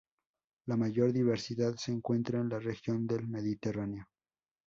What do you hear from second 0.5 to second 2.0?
La mayor diversidad se